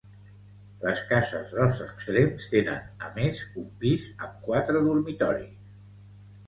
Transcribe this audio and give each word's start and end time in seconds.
Les 0.85 1.01
cases 1.11 1.51
dels 1.57 1.77
extrems 1.87 2.47
tenen, 2.55 2.89
a 3.09 3.13
més, 3.21 3.43
un 3.65 3.69
pis 3.85 4.09
amb 4.15 4.43
quatre 4.49 4.85
dormitoris. 4.89 5.59